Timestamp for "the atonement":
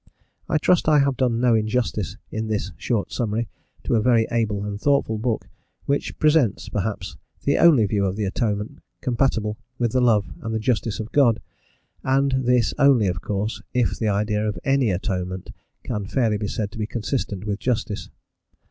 8.15-8.79